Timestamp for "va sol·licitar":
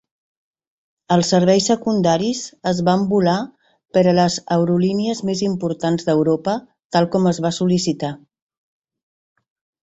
7.47-8.11